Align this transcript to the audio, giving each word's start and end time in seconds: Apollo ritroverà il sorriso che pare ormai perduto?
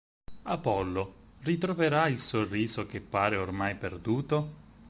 Apollo 0.49 1.13
ritroverà 1.41 2.07
il 2.07 2.17
sorriso 2.17 2.87
che 2.87 3.01
pare 3.01 3.35
ormai 3.35 3.75
perduto? 3.75 4.53